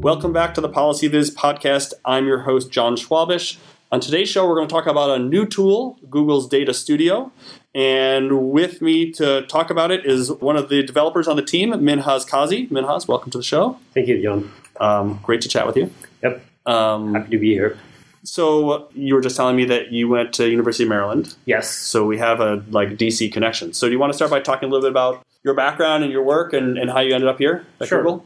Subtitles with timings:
[0.00, 1.92] Welcome back to the Policy Viz podcast.
[2.04, 3.58] I'm your host, Jon Schwabish.
[3.92, 7.30] On today's show, we're going to talk about a new tool, Google's Data Studio.
[7.74, 11.72] And with me to talk about it is one of the developers on the team,
[11.72, 12.66] Minhaz Kazi.
[12.68, 13.78] Minhaz, welcome to the show.
[13.94, 14.50] Thank you, Jon.
[14.80, 15.90] Um, great to chat with you.
[16.22, 16.44] Yep.
[16.66, 17.78] Um, Happy to be here.
[18.22, 21.34] so you were just telling me that you went to University of Maryland.
[21.44, 21.70] Yes.
[21.70, 23.72] So we have a like DC connection.
[23.74, 26.12] So do you want to start by talking a little bit about your background and
[26.12, 27.98] your work and, and how you ended up here at Sure.
[28.02, 28.24] Google?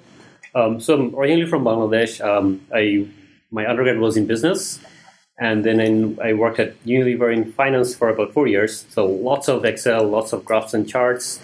[0.54, 2.24] Um, so I'm originally from Bangladesh.
[2.24, 3.08] Um, I
[3.50, 4.80] my undergrad was in business,
[5.38, 8.86] and then in, I worked at Unilever in finance for about four years.
[8.90, 11.40] So lots of Excel, lots of graphs and charts,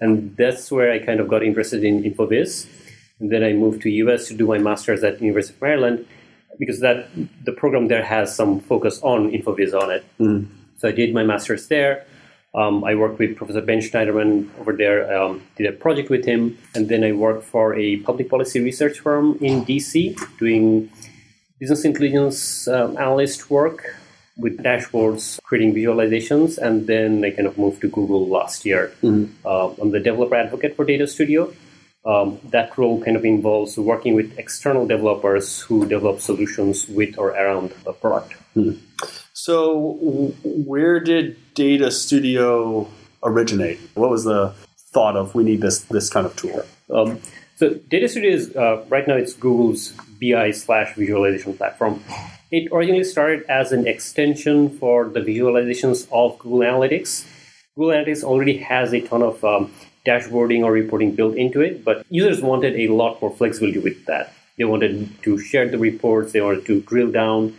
[0.00, 2.66] and that's where I kind of got interested in InfoViz.
[3.20, 6.06] And then I moved to US to do my master's at University of Maryland
[6.58, 7.08] because that
[7.44, 10.04] the program there has some focus on InfoViz on it.
[10.78, 12.04] So I did my master's there.
[12.54, 16.58] Um, I worked with Professor Ben Shneiderman over there, um, did a project with him,
[16.74, 20.90] and then I worked for a public policy research firm in DC doing
[21.58, 23.96] business intelligence um, analyst work
[24.36, 28.92] with dashboards, creating visualizations, and then I kind of moved to Google last year.
[29.44, 31.52] Uh, I'm the developer advocate for Data Studio.
[32.04, 37.30] Um, that role kind of involves working with external developers who develop solutions with or
[37.30, 38.34] around the product.
[39.32, 42.88] So where did Data Studio
[43.22, 43.80] originate?
[43.94, 44.54] What was the
[44.92, 46.64] thought of we need this this kind of tool?
[46.90, 47.20] Um,
[47.56, 52.02] so Data Studio is uh, right now it's Google's BI slash visualization platform.
[52.50, 57.26] It originally started as an extension for the visualizations of Google Analytics.
[57.74, 59.72] Google Analytics already has a ton of um,
[60.06, 64.34] dashboarding or reporting built into it, but users wanted a lot more flexibility with that.
[64.58, 67.56] They wanted to share the reports, they wanted to drill down,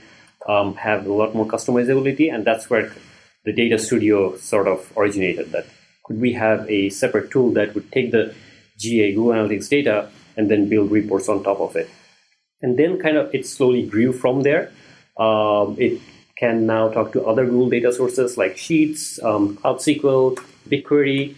[0.48, 2.92] um, have a lot more customizability, and that's where
[3.46, 5.52] the Data Studio sort of originated.
[5.52, 5.66] That
[6.04, 8.34] could we have a separate tool that would take the
[8.78, 11.90] GA Google Analytics data and then build reports on top of it?
[12.62, 14.72] And then kind of it slowly grew from there.
[15.18, 16.02] Um, it
[16.38, 20.38] can now talk to other Google data sources like Sheets, um, Cloud SQL,
[20.70, 21.36] BigQuery.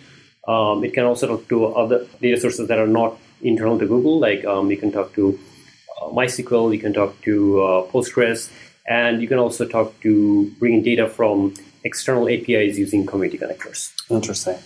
[0.47, 4.19] Um, it can also talk to other data sources that are not internal to Google,
[4.19, 5.38] like um, you can talk to
[6.01, 8.51] uh, MySQL, you can talk to uh, Postgres,
[8.88, 11.53] and you can also talk to bringing data from
[11.84, 13.91] external APIs using community connectors.
[14.09, 14.57] Interesting.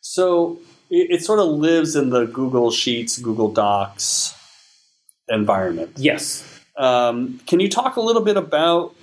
[0.00, 0.58] So
[0.90, 4.34] it, it sort of lives in the Google Sheets, Google Docs
[5.28, 5.92] environment.
[5.96, 6.44] Yes.
[6.76, 8.94] Um, can you talk a little bit about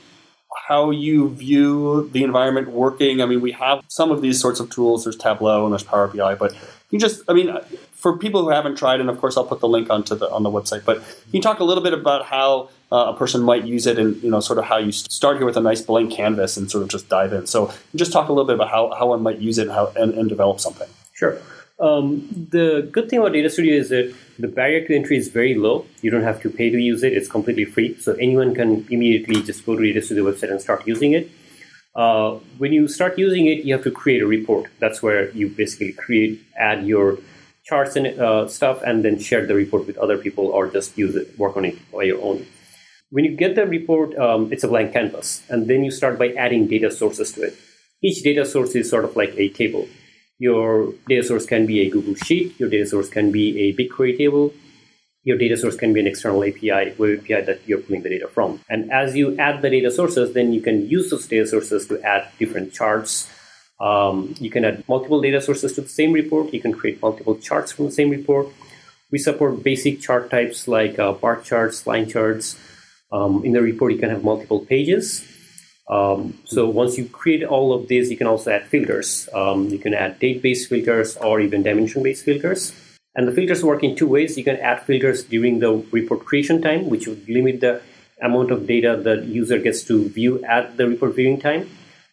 [0.68, 3.22] how you view the environment working?
[3.22, 5.03] I mean, we have some of these sorts of tools.
[5.03, 6.56] There's Tableau and there's Power BI, but
[6.94, 7.52] you just, I mean,
[7.94, 10.44] for people who haven't tried, and of course I'll put the link onto the on
[10.44, 10.86] the website.
[10.86, 13.98] But can you talk a little bit about how uh, a person might use it,
[13.98, 16.70] and you know, sort of how you start here with a nice blank canvas and
[16.70, 17.48] sort of just dive in.
[17.48, 19.92] So just talk a little bit about how, how one might use it and how
[19.96, 20.88] and, and develop something.
[21.14, 21.40] Sure.
[21.80, 25.56] Um, the good thing about Data Studio is that the barrier to entry is very
[25.56, 25.88] low.
[26.03, 27.14] You don't have to pay to use it.
[27.14, 27.98] It's completely free.
[28.00, 31.32] So anyone can immediately just go to Data Studio website and start using it.
[31.96, 34.70] Uh, when you start using it, you have to create a report.
[34.80, 37.20] That's where you basically create, add your
[37.66, 41.16] charts and uh, stuff, and then share the report with other people or just use
[41.16, 42.46] it, work on it by your own.
[43.12, 46.30] When you get the report, um, it's a blank canvas, and then you start by
[46.34, 47.56] adding data sources to it.
[48.02, 49.88] Each data source is sort of like a table.
[50.40, 54.18] Your data source can be a Google Sheet, your data source can be a BigQuery
[54.18, 54.52] table,
[55.23, 58.28] your data source can be an external API, web API that you're pulling the data
[58.28, 58.59] from.
[58.69, 62.01] And as you add the data sources, then you can use those data sources to
[62.01, 63.29] add different charts.
[63.79, 66.53] Um, you can add multiple data sources to the same report.
[66.53, 68.47] You can create multiple charts from the same report.
[69.11, 72.59] We support basic chart types like uh, bar charts, line charts.
[73.11, 75.25] Um, in the report, you can have multiple pages.
[75.90, 79.29] Um, so once you create all of these, you can also add filters.
[79.34, 82.73] Um, you can add date-based filters or even dimension-based filters.
[83.16, 84.38] And the filters work in two ways.
[84.38, 87.81] You can add filters during the report creation time, which would limit the
[88.22, 91.70] amount of data the user gets to view at the report viewing time.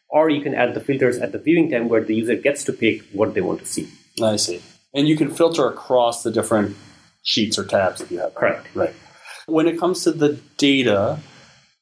[0.09, 2.73] Or you can add the filters at the viewing time where the user gets to
[2.73, 3.89] pick what they want to see.
[4.23, 4.61] I see.
[4.93, 6.77] And you can filter across the different
[7.23, 8.35] sheets or tabs that you have.
[8.35, 8.67] Correct.
[8.75, 8.95] Right.
[9.47, 11.21] When it comes to the data,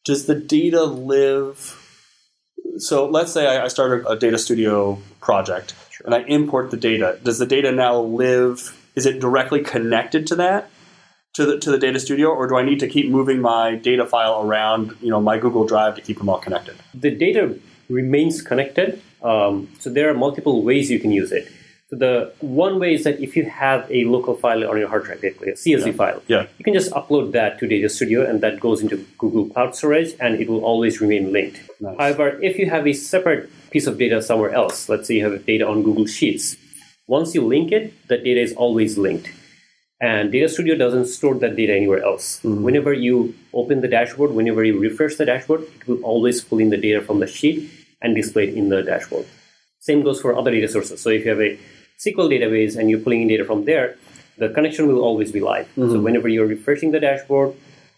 [0.04, 1.74] does the data live?
[2.76, 6.76] So let's say I, I start a, a data studio project and I import the
[6.76, 7.18] data.
[7.22, 8.74] Does the data now live?
[8.98, 10.70] Is it directly connected to that?
[11.34, 14.04] To the, to the data studio, or do I need to keep moving my data
[14.04, 16.74] file around, you know, my Google Drive to keep them all connected?
[16.94, 17.56] The data
[17.88, 19.00] remains connected.
[19.22, 21.46] Um, so there are multiple ways you can use it.
[21.90, 25.04] So the one way is that if you have a local file on your hard
[25.04, 25.92] drive, like a CSV Yeah.
[25.92, 26.46] file, Yeah.
[26.58, 30.14] you can just upload that to Data Studio, and that goes into Google Cloud Storage,
[30.18, 31.60] and it will always remain linked.
[31.80, 31.96] Nice.
[32.00, 35.46] However, if you have a separate piece of data somewhere else, let's say you have
[35.46, 36.56] data on Google Sheets,
[37.08, 39.30] once you link it, the data is always linked.
[40.00, 42.40] And Data Studio doesn't store that data anywhere else.
[42.44, 42.62] Mm-hmm.
[42.62, 46.70] Whenever you open the dashboard, whenever you refresh the dashboard, it will always pull in
[46.70, 47.68] the data from the sheet
[48.00, 49.26] and display it in the dashboard.
[49.80, 51.00] Same goes for other data sources.
[51.00, 51.58] So if you have a
[51.98, 53.96] SQL database and you're pulling in data from there,
[54.36, 55.68] the connection will always be live.
[55.74, 56.02] So mm-hmm.
[56.02, 57.56] whenever you're refreshing the dashboard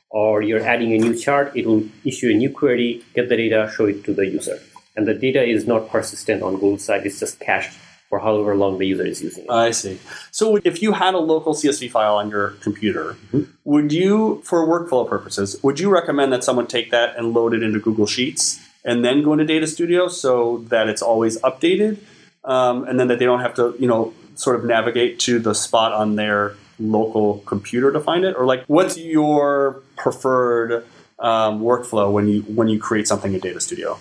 [0.08, 3.70] or you're adding a new chart, it will issue a new query, get the data,
[3.76, 4.58] show it to the user.
[4.96, 7.76] And the data is not persistent on Google side, it's just cached
[8.10, 9.50] for however long the user is using it.
[9.50, 10.00] I see.
[10.32, 13.16] So if you had a local CSV file on your computer,
[13.64, 17.62] would you, for workflow purposes, would you recommend that someone take that and load it
[17.62, 21.98] into Google Sheets and then go into Data Studio so that it's always updated,
[22.44, 25.54] um, and then that they don't have to, you know, sort of navigate to the
[25.54, 30.84] spot on their local computer to find it, or like, what's your preferred
[31.20, 33.98] um, workflow when you when you create something in Data Studio?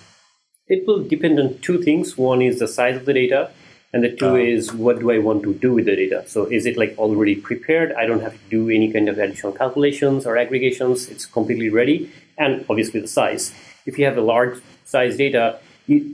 [0.68, 2.18] It will depend on two things.
[2.18, 3.52] One is the size of the data,
[3.94, 4.36] and the two Oh.
[4.36, 6.24] is what do I want to do with the data.
[6.28, 7.92] So is it like already prepared?
[7.94, 11.10] I don't have to do any kind of additional calculations or aggregations.
[11.10, 13.54] It's completely ready, and obviously the size.
[13.86, 15.60] If you have a large size data,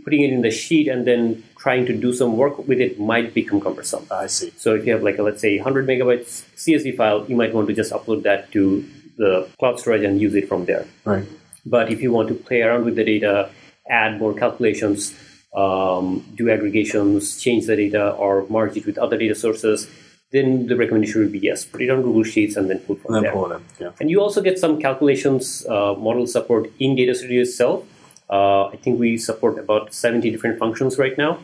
[0.06, 3.34] putting it in the sheet and then trying to do some work with it might
[3.34, 4.06] become cumbersome.
[4.10, 4.54] I see.
[4.56, 7.68] So if you have like a, let's say 100 megabytes CSV file, you might want
[7.68, 8.86] to just upload that to
[9.18, 10.86] the cloud storage and use it from there.
[11.04, 11.26] Right.
[11.66, 13.50] But if you want to play around with the data,
[13.90, 15.14] add more calculations,
[15.56, 19.88] um, do aggregations, change the data, or merge it with other data sources,
[20.32, 23.16] then the recommendation would be yes, put it on Google Sheets and then pull from
[23.16, 23.32] And then there.
[23.34, 23.62] pull it.
[23.80, 23.92] Yeah.
[24.00, 27.86] And you also get some calculations uh, model support in Data Studio itself.
[28.30, 31.40] Uh, I think we support about 70 different functions right now.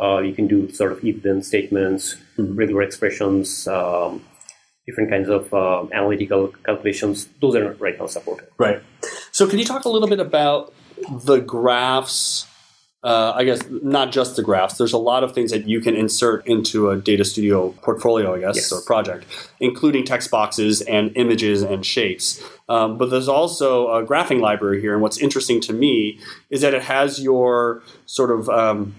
[0.00, 4.22] Uh, you can do sort of if-then statements, regular expressions, um,
[4.86, 7.28] different kinds of uh, analytical calculations.
[7.40, 8.48] Those are right now supported.
[8.58, 8.82] Right.
[9.30, 10.74] So, can you talk a little bit about
[11.08, 12.46] the graphs?
[13.04, 14.78] Uh, I guess not just the graphs.
[14.78, 18.40] There's a lot of things that you can insert into a Data Studio portfolio, I
[18.40, 18.72] guess, Yes.
[18.72, 19.26] or project,
[19.60, 22.42] including text boxes and images and shapes.
[22.66, 26.18] Um, but there's also a graphing library here, and what's interesting to me
[26.48, 28.94] is that it has your sort of um,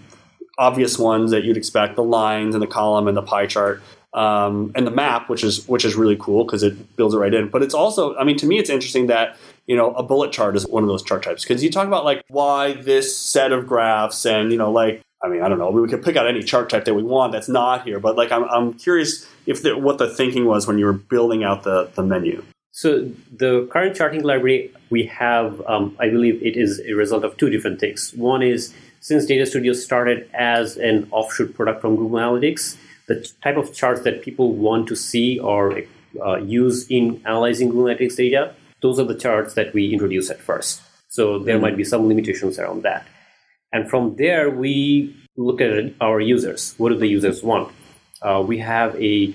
[0.60, 3.82] obvious ones that you'd expect: the lines and the column and the pie chart.
[4.14, 7.34] Um, and the map, which is which is really cool because it builds it right
[7.34, 7.50] in.
[7.50, 9.36] But it's also, I mean, to me, it's interesting that
[9.68, 12.06] you know a bullet chart is one of those chart types because you talk about
[12.06, 15.70] like why this set of graphs and you know like I mean I don't know
[15.70, 18.32] we could pick out any chart type that we want that's not here, but like
[18.32, 21.90] I'm I'm curious if the, what the thinking was when you were building out the
[21.96, 22.44] the menu.
[22.72, 27.38] So the current charting library we have, um, I believe it is a result of
[27.38, 28.12] two different things.
[28.16, 32.76] One is since Data Studio started as an offshoot product from Google Analytics,
[33.08, 35.84] the type of charts that people want to see or
[36.22, 38.54] uh, use in analyzing Google Analytics data,
[38.86, 40.82] those are the charts that we introduced at first.
[41.10, 43.04] So there might be some limitations around that.
[43.74, 44.76] And from there, we
[45.36, 46.76] looked at our users.
[46.78, 47.74] What do the users want?
[48.22, 49.34] Uh, we have a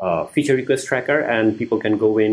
[0.00, 2.32] uh, feature request tracker, and people can go in,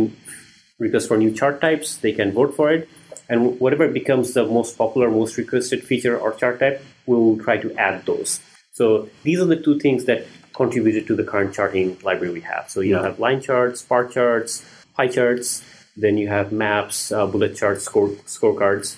[0.79, 1.97] request for new chart types.
[1.97, 2.89] They can vote for it,
[3.29, 7.69] and whatever becomes the most popular, most requested feature or chart type, we'll try to
[7.77, 8.39] add those.
[8.71, 12.65] So these are the two things that contributed to the current charting library we have.
[12.73, 13.03] So you Yeah.
[13.07, 14.51] have line charts, bar charts,
[14.97, 15.63] pie charts.
[15.97, 18.95] Then you have maps, uh, bullet charts, score scorecards.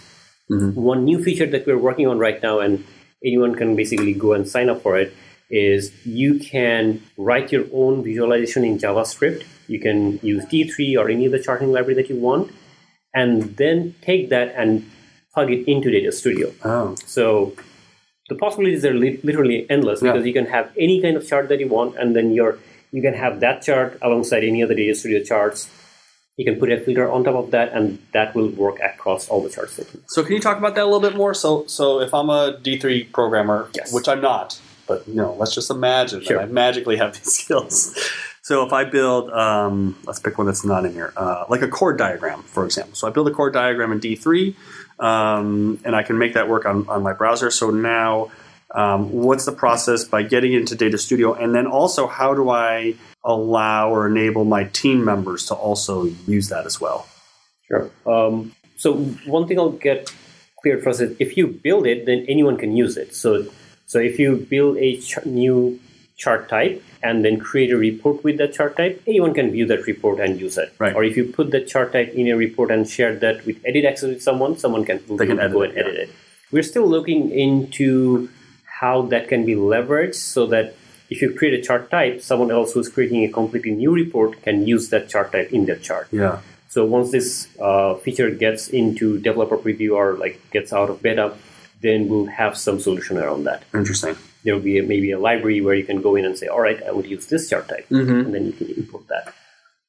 [0.50, 2.86] One new feature that we're working on right now, and
[3.24, 5.14] anyone can basically go and sign up for it,
[5.50, 9.44] is you can write your own visualization in JavaScript.
[9.68, 12.52] You can use D3 or any other charting library that you want,
[13.14, 14.90] and then take that and
[15.34, 16.54] plug it into Data Studio.
[16.64, 17.54] Oh, So
[18.30, 20.14] the possibilities are li- literally endless Yeah.
[20.14, 22.58] because you can have any kind of chart that you want, and then your
[22.92, 25.70] you can have that chart alongside any other Data Studio charts.
[26.38, 29.42] You can put a filter on top of that, and that will work across all
[29.42, 31.34] the charts so can you talk about that a little bit more?
[31.34, 33.92] So so if I'm a D3 programmer, Yes.
[33.94, 36.38] which I'm not, but you know, let's just imagine Sure.
[36.38, 37.98] that I magically have these skills.
[38.44, 41.68] So if I build, um, let's pick one that's not in here, uh, like a
[41.68, 42.96] chord diagram, for example.
[42.96, 44.56] So I build a chord diagram in D3,
[45.00, 47.52] um, and I can make that work on, on my browser.
[47.52, 48.32] So now,
[48.74, 52.96] um, what's the process by getting into Data Studio, and then also how do I
[53.24, 57.08] allow or enable my team members to also use that as well?
[57.68, 57.90] Sure.
[58.06, 58.96] Um, so
[59.26, 60.14] one thing I'll get
[60.62, 63.16] cleared first is if you build it, then anyone can use it.
[63.16, 63.48] So
[63.86, 65.80] so if you build a ch- new
[66.18, 69.86] chart type and then create a report with that chart type, anyone can view that
[69.86, 70.74] report and use it.
[70.80, 70.96] Right.
[70.96, 73.86] Or if you put that chart type in a report and share that with edit
[73.86, 76.10] access with someone, someone can, They can go edit and it, edit it.
[76.52, 78.30] We're still looking into
[78.80, 80.76] how that can be leveraged so that
[81.10, 84.68] if you create a chart type, someone else who's creating a completely new report can
[84.68, 86.08] use that chart type in their chart.
[86.12, 86.40] Yeah.
[86.70, 91.34] So once this uh, feature gets into developer preview or like gets out of beta,
[91.82, 93.64] then we'll have some solution around that.
[93.74, 94.16] Interesting.
[94.44, 96.62] There will be a, maybe a library where you can go in and say, all
[96.62, 98.20] right, I would use this chart type, Mm-hmm.
[98.26, 99.34] and then you can import that.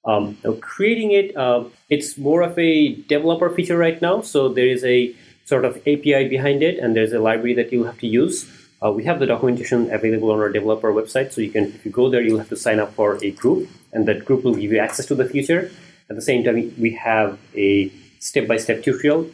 [0.05, 4.21] Um, now creating it, uh, it's more of a developer feature right now.
[4.23, 5.15] So there is a
[5.45, 8.47] sort of API behind it, and there's a library that you have to use.
[8.85, 11.91] Uh, we have the documentation available on our developer website, so you can, if you
[11.91, 14.71] go there, you'll have to sign up for a group, and that group will give
[14.71, 15.71] you access to the feature.
[16.09, 19.31] At the same time, we have a step-by-step tutorial.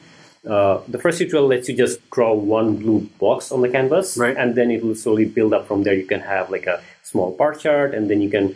[0.49, 4.37] Uh, the first tutorial lets you just draw one blue box on the canvas, Right.
[4.37, 5.95] and then it will slowly build up from there.
[5.95, 8.55] You can have like a small bar chart, and then you can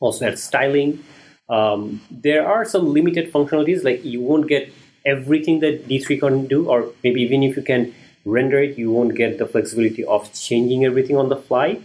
[0.00, 1.04] also add styling.
[1.48, 4.72] Um, there are some limited functionalities, like you won't get
[5.04, 7.94] everything that D3 can do, or maybe even if you can
[8.26, 11.78] render it, you won't get the flexibility of changing everything on the fly.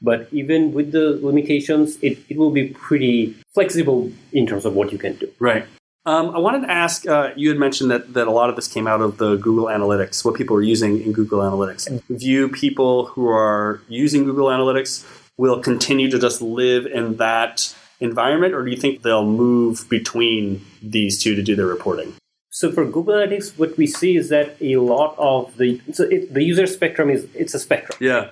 [0.00, 4.92] But even with the limitations, it, it will be pretty flexible in terms of what
[4.92, 5.28] you can do.
[5.40, 5.66] Right.
[6.06, 7.06] Um, I wanted to ask.
[7.06, 9.66] Uh, you had mentioned that, that a lot of this came out of the Google
[9.66, 12.00] Analytics, what people are using in Google Analytics.
[12.08, 15.04] View people who are using Google Analytics
[15.36, 20.64] will continue to just live in that environment, or do you think they'll move between
[20.80, 22.14] these two to do their reporting?
[22.58, 26.34] So for Google Analytics, what we see is that a lot of the so it,
[26.34, 27.96] the user spectrum is it's a spectrum.
[28.00, 28.22] Yeah.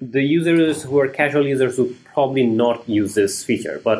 [0.00, 3.98] the users who are casual users will probably not use this feature but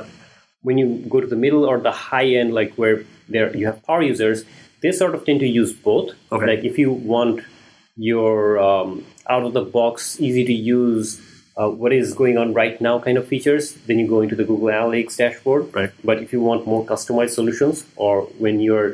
[0.68, 2.96] when you go to the middle or the high end like where
[3.34, 4.38] there you have power users
[4.82, 6.46] they sort of tend to use both Okay.
[6.52, 7.44] like if you want
[8.10, 8.90] your um,
[9.34, 11.08] out of the box easy to use
[11.60, 14.46] uh, what is going on right now kind of features then you go into the
[14.50, 15.92] google analytics dashboard Right.
[16.12, 18.90] but if you want more customized solutions or when you're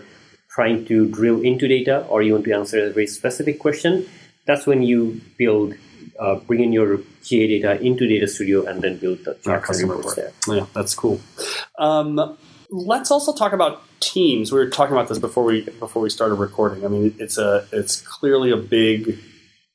[0.55, 4.07] trying to drill into data or you want to answer a very specific question
[4.47, 5.75] that's when you build
[6.19, 9.67] uh, bring in your GA data into Data Studio and then build the Our charts
[9.67, 10.35] customer reports report.
[10.47, 10.57] there.
[10.57, 11.21] Yeah, that's cool.
[11.79, 12.37] Um,
[12.71, 14.53] let's also talk about teams.
[14.53, 16.85] We were talking about this before we before we started recording.
[16.85, 19.19] I mean, it's a it's clearly a big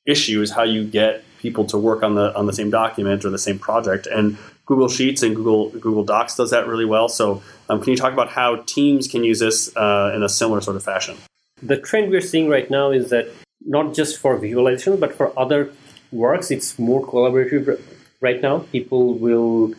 [0.05, 3.29] issue is how you get people to work on the on the same document or
[3.31, 4.07] the same project.
[4.07, 4.37] And
[4.69, 7.09] Google Sheets and Google Google Docs does that really well.
[7.09, 10.61] So, um, can you talk about how teams can use this uh, in a similar
[10.61, 11.17] sort of fashion?
[11.63, 13.25] The trend we're seeing right now is that
[13.65, 15.73] not just for visualization, but for other
[16.11, 17.81] works, it's more collaborative
[18.21, 18.59] right now.
[18.71, 19.73] People will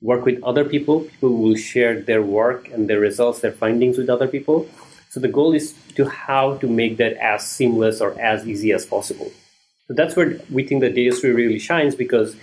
[0.00, 1.00] work with other people.
[1.00, 4.66] People will share their work and their results, their findings with other people.
[5.10, 8.86] So the goal is to how to make that as seamless or as easy as
[8.86, 9.30] possible.
[9.86, 12.36] So that's where we think the Data Studio really shines because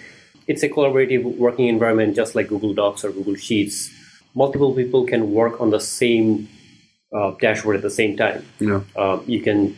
[0.48, 3.92] it's a collaborative working environment, just like Google Docs or Google Sheets.
[4.34, 6.48] Multiple people can work on the same
[7.16, 8.46] uh, dashboard at the same time.
[8.60, 9.78] You know, Um, you can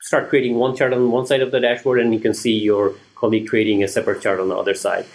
[0.00, 2.94] start creating one chart on one side of the dashboard, and you can see your
[3.14, 5.06] colleague creating a separate chart on the other side.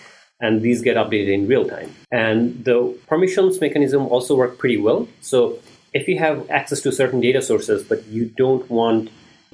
[0.41, 1.95] And these get updated in real time.
[2.11, 5.07] And the permissions mechanism also work pretty well.
[5.21, 5.59] So
[5.93, 9.09] if you have access to certain data sources, but you don't want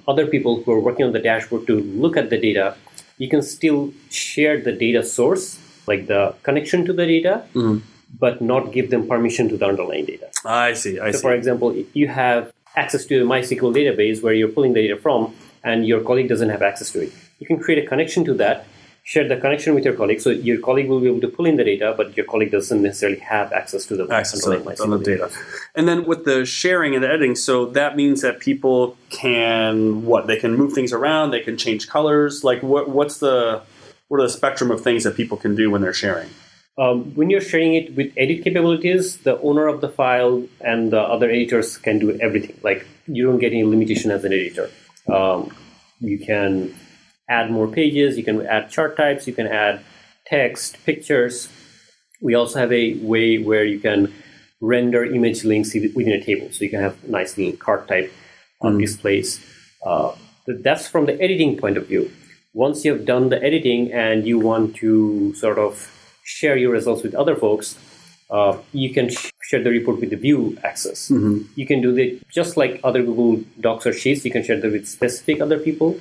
[0.08, 2.76] other people who are working on the dashboard to look at the data,
[3.22, 7.78] you can still share the data source, like the connection to the data, mm-hmm.
[8.24, 10.28] but not give them permission to the underlying data.
[10.44, 11.00] I see.
[11.00, 11.22] I So, see.
[11.22, 14.98] for example, if you have access to a MySQL database where you're pulling the data
[15.06, 15.22] from,
[15.64, 18.66] and your colleague doesn't have access to it, you can create a connection to that,
[19.04, 20.22] share the connection with your colleague.
[20.22, 22.82] So your colleague will be able to pull in the data, but your colleague doesn't
[22.82, 25.30] necessarily have access to the access to the, data.
[25.76, 30.28] And then with the sharing and the editing, so that means that people can what
[30.28, 32.44] they can move things around, they can change colors.
[32.44, 33.62] Like what what's the
[34.08, 36.30] what are the spectrum of things that people can do when they're sharing?
[36.78, 41.00] Um, when you're sharing it with edit capabilities, the owner of the file and the
[41.00, 42.58] other editors can do everything.
[42.64, 44.70] Like you don't get any limitation as an editor.
[45.12, 45.54] Um,
[46.00, 46.74] you can
[47.38, 49.76] add more pages, you can add chart types, you can add
[50.26, 51.50] text, pictures.
[52.22, 54.14] We also have a way where you can
[54.60, 58.12] render image links within a table, so you can have nice little card type
[58.62, 59.30] on displays.
[59.84, 60.12] Uh,
[60.68, 62.12] that's from the editing point of view.
[62.54, 65.74] Once you have done the editing and you want to sort of
[66.24, 67.68] share your results with other folks,
[68.30, 71.10] uh, you can sh- share the report with the view access.
[71.56, 74.24] You can do that just like other Google Docs or Sheets.
[74.26, 76.00] You can share that with specific other people.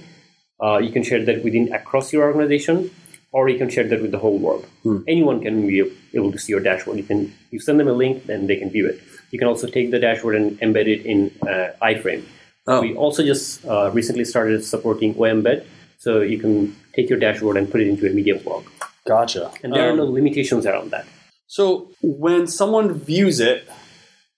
[0.62, 2.90] Uh, you can share that within across your organization,
[3.32, 4.66] or you can share that with the whole world.
[5.08, 5.80] Anyone can be
[6.14, 6.98] able to see your dashboard.
[6.98, 9.00] You can you send them a link, then they can view it.
[9.30, 12.24] You can also take the dashboard and embed it in uh, iFrame.
[12.66, 12.80] Oh.
[12.82, 15.64] We also just uh, recently started supporting OEmbed,
[15.98, 18.64] so you can take your dashboard and put it into a media blog.
[19.06, 19.50] Gotcha.
[19.62, 21.06] And there are Um, no limitations around that.
[21.46, 23.68] So when someone views it,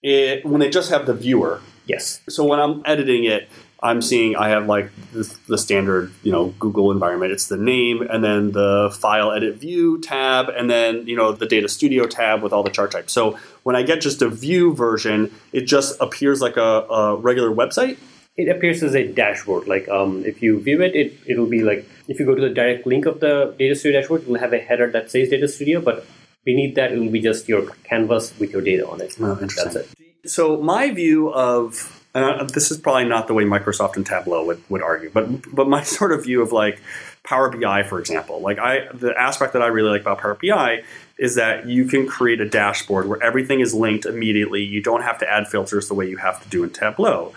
[0.01, 1.59] it when they just have the viewer.
[1.85, 2.21] Yes.
[2.29, 3.49] So when I'm editing it,
[3.83, 7.31] I'm seeing I have like the, the standard, you know, Google environment.
[7.31, 11.45] It's the name and then the file edit view tab and then, you know, the
[11.45, 13.13] data studio tab with all the chart types.
[13.13, 17.53] So when I get just a view version, it just appears like a, a regular
[17.53, 17.97] website.
[18.35, 19.67] It appears as a dashboard.
[19.67, 22.49] Like um, if you view it, it it'll be like if you go to the
[22.49, 25.47] direct link of the Data Studio dashboard, it will have a header that says Data
[25.47, 26.05] Studio, but
[26.45, 29.15] Beneath that, it will be just your canvas with your data on it.
[29.19, 29.73] Oh, interesting.
[29.73, 30.29] That's it.
[30.29, 34.45] So my view of and uh, this is probably not the way Microsoft and Tableau
[34.45, 36.81] would, would argue, but but my sort of view of like
[37.23, 40.83] Power BI, for example, like I the aspect that I really like about Power BI
[41.17, 44.63] is that you can create a dashboard where everything is linked immediately.
[44.63, 47.33] You don't have to add filters the way you have to do in Tableau.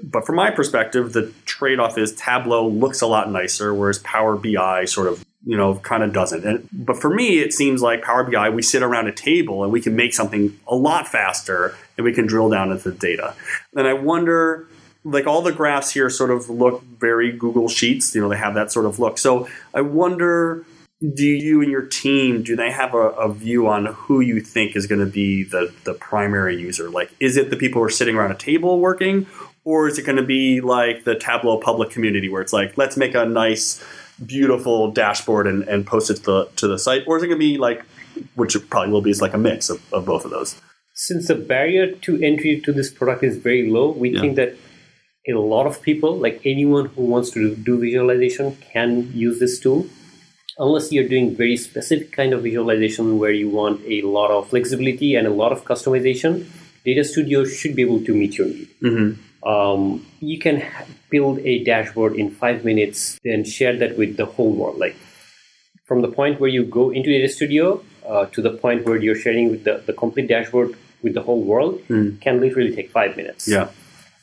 [0.00, 4.36] But from my perspective, the trade off is Tableau looks a lot nicer, whereas Power
[4.36, 6.44] BI sort of you know kind of doesn't.
[6.44, 9.72] And, but for me, it seems like Power BI we sit around a table and
[9.72, 13.34] we can make something a lot faster and we can drill down into the data.
[13.74, 14.68] And I wonder.
[15.04, 18.54] Like all the graphs here sort of look very Google Sheets, you know, they have
[18.54, 19.16] that sort of look.
[19.16, 20.66] So I wonder
[21.14, 24.74] do you and your team do they have a, a view on who you think
[24.74, 27.90] is going to be the, the primary user like is it the people who are
[27.90, 29.24] sitting around a table working
[29.64, 32.96] or is it going to be like the tableau public community where it's like let's
[32.96, 33.82] make a nice
[34.26, 37.38] beautiful dashboard and, and post it to the, to the site or is it going
[37.38, 37.84] to be like
[38.34, 40.56] which it probably will be is like a mix of, of both of those
[40.94, 44.20] Since the barrier to entry to this product is very low, we Yeah.
[44.20, 44.50] think that
[45.28, 49.86] a lot of people, like anyone who wants to do visualization, can use this tool.
[50.58, 55.14] Unless you're doing very specific kind of visualization where you want a lot of flexibility
[55.14, 56.46] and a lot of customization,
[56.84, 58.68] Data Studio should be able to meet your need.
[58.82, 59.48] mm-hmm.
[59.48, 60.56] um, you can
[61.10, 64.96] build a dashboard in five minutes and share that with the whole world like
[65.86, 69.14] from the point where you go into data studio uh, to the point where you're
[69.14, 72.20] sharing with the, the complete dashboard with the whole world Mm.
[72.20, 73.46] can literally take five minutes.
[73.48, 73.68] Yeah.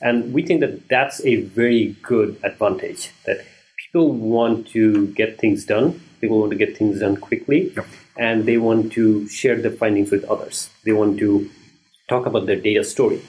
[0.01, 3.45] And we think that that's a very good advantage that
[3.77, 7.73] people want to get things done people want to get things done quickly
[8.17, 10.69] and they want to share the findings with others.
[10.83, 11.49] They want to
[12.09, 13.21] talk about their data story.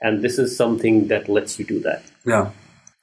[0.00, 2.04] And this is something that lets you do that.
[2.24, 2.50] Yeah.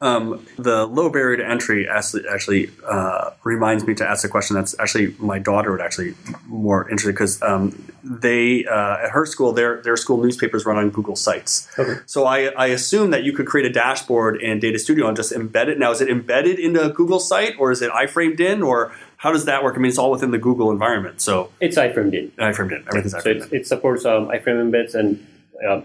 [0.03, 4.53] Um, the low barrier to entry actually, actually uh, reminds me to ask a question
[4.53, 6.13] that's actually my daughter would actually
[6.47, 7.71] more interested because um,
[8.03, 11.69] they uh, at her school their their school newspapers run on Google Sites.
[11.79, 12.01] Okay.
[12.05, 15.31] So I, I assume that you could create a dashboard in Data Studio and just
[15.31, 15.79] embed it.
[15.79, 19.31] Now is it embedded into a Google site or is it iframed in or how
[19.31, 19.75] does that work?
[19.75, 21.21] I mean it's all within the Google environment.
[21.21, 22.29] So It's iframed in.
[22.31, 23.59] iframed in everything's So iframed it, in.
[23.61, 25.25] it supports um, iframe embeds, and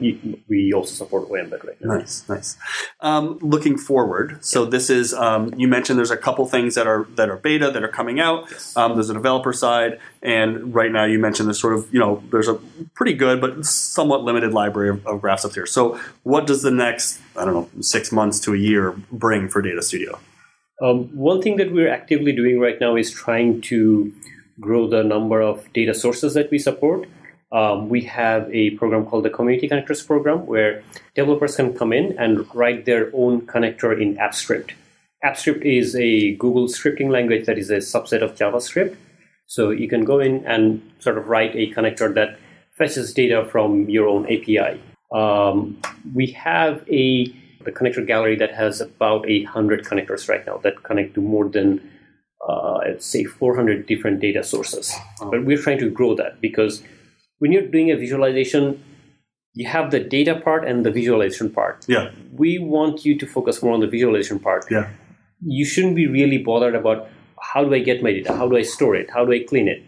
[0.00, 1.96] you- we also support OEmbed right now.
[1.96, 2.56] Nice, nice.
[3.00, 7.06] Um, looking forward, so this is um, you mentioned there's a couple things that are
[7.16, 8.52] that are beta that are coming out.
[8.76, 12.22] Um, there's a developer side, and right now you mentioned this sort of you know
[12.30, 12.58] there's a
[12.94, 15.66] pretty good but somewhat limited library of, of graphs up here.
[15.66, 19.62] So what does the next I don't know six months to a year bring for
[19.62, 20.18] Data Studio?
[20.80, 24.12] Um, one thing that we're actively doing right now is trying to
[24.60, 27.08] grow the number of data sources that we support.
[27.50, 30.82] Um, we have a program called the Community Connectors Program where
[31.14, 34.72] developers can come in and write their own connector in AppScript.
[35.24, 38.96] AppScript is a Google scripting language that is a subset of JavaScript.
[39.46, 42.38] So you can go in and sort of write a connector that
[42.76, 44.80] fetches data from your own API.
[45.11, 45.80] Um,
[46.14, 47.34] we have a
[47.64, 51.80] the connector gallery that has about 800 connectors right now that connect to more than
[52.46, 54.94] uh, say 400 different data sources.
[55.18, 56.82] But we're trying to grow that because
[57.38, 58.83] when you're doing a visualization,
[59.55, 61.85] you have the data part and the visualization part.
[61.88, 64.66] Yeah, We want you to focus more on the visualization part.
[64.70, 64.90] yeah,
[65.44, 67.09] You shouldn't be really bothered about
[67.40, 68.37] how do I get my data?
[68.37, 69.11] How do I store it?
[69.11, 69.83] How do I clean it?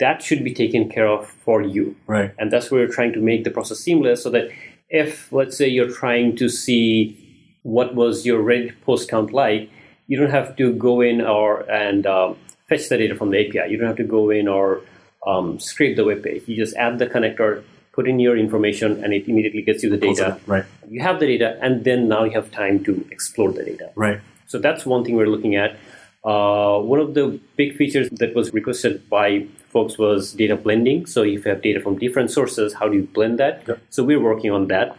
[0.00, 1.94] That should be taken care of for you.
[2.06, 2.32] right.
[2.38, 4.48] And that's where we're trying to make the process seamless so that
[4.88, 7.20] if, let's say, you're trying to see
[7.62, 9.70] what was your Reddit post count like,
[10.06, 12.36] you don't have to go in or and um,
[12.68, 13.70] fetch the data from the API.
[13.70, 14.82] You don't have to go in or
[15.26, 16.42] um, scrape the web page.
[16.46, 19.96] You just add the connector, put in your information, and it immediately gets you the
[19.96, 20.38] data.
[20.46, 23.90] Right, You have the data, and then now you have time to explore the data.
[23.94, 24.20] right.
[24.46, 25.76] So that's one thing we're looking at.
[26.24, 31.06] Uh, one of the big features that was requested by folks was data blending.
[31.06, 33.64] So if you have data from different sources, how do you blend that?
[33.66, 33.78] Yep.
[33.90, 34.96] So we're working on that.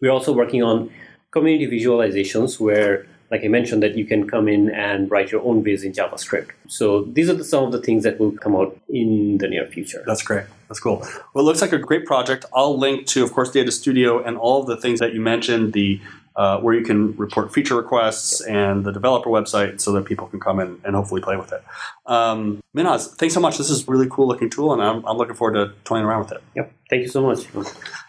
[0.00, 0.90] We're also working on
[1.30, 5.64] community visualizations where, like I mentioned, that you can come in and write your own
[5.64, 6.50] viz in JavaScript.
[6.68, 9.66] So these are the, some of the things that will come out in the near
[9.66, 10.04] future.
[10.06, 10.46] That's great.
[10.68, 10.98] That's cool.
[11.32, 12.42] Well, it looks like a great project.
[12.54, 15.72] I'll link to, of course, Data Studio and all of the things that you mentioned,
[15.72, 16.00] the
[16.36, 20.40] uh, where you can report feature requests and the developer website, so that people can
[20.40, 21.62] come in and hopefully play with it.
[22.06, 23.58] Um, Minhaz, thanks so much.
[23.58, 26.20] This is a really cool looking tool, and I'm, I'm looking forward to toying around
[26.24, 26.42] with it.
[26.54, 26.72] Yep.
[26.90, 27.40] Thank you so much.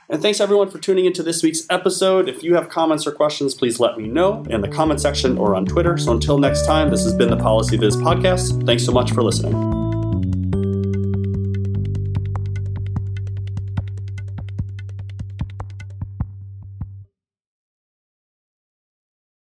[0.07, 2.29] And thanks everyone for tuning into this week's episode.
[2.29, 5.55] If you have comments or questions, please let me know in the comment section or
[5.55, 5.97] on Twitter.
[5.97, 8.65] So until next time, this has been the Policy Viz podcast.
[8.65, 9.74] Thanks so much for listening.